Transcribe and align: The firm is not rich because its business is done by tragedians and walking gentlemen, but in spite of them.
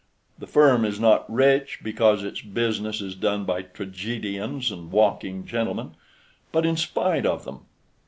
The 0.39 0.47
firm 0.47 0.83
is 0.83 0.99
not 0.99 1.31
rich 1.31 1.81
because 1.83 2.23
its 2.23 2.41
business 2.41 3.01
is 3.01 3.13
done 3.13 3.45
by 3.45 3.61
tragedians 3.61 4.71
and 4.71 4.89
walking 4.91 5.45
gentlemen, 5.45 5.91
but 6.51 6.65
in 6.65 6.75
spite 6.75 7.27
of 7.27 7.45
them. 7.45 7.65